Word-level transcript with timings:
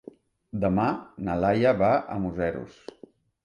Demà 0.63 0.85
na 1.29 1.37
Laia 1.43 1.77
va 1.85 1.93
a 2.17 2.21
Museros. 2.27 2.85